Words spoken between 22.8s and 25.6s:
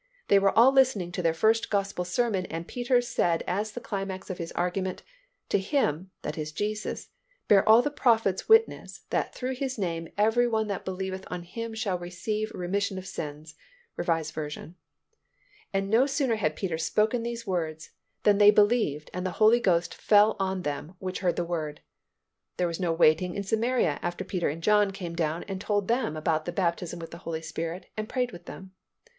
waiting in Samaria after Peter and John came down